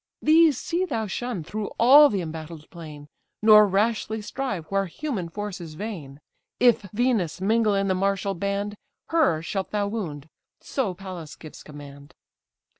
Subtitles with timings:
[0.19, 3.07] These see thou shun, through all the embattled plain;
[3.43, 6.19] Nor rashly strive where human force is vain.
[6.59, 8.77] If Venus mingle in the martial band,
[9.09, 10.27] Her shalt thou wound:
[10.59, 12.15] so Pallas gives command."